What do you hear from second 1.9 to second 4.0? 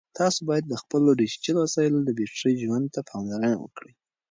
د بېټرۍ ژوند ته پاملرنه وکړئ.